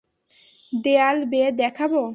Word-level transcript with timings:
দেয়াল 0.73 1.17
বেয়ে 1.31 1.49
দেখাবো? 1.59 2.01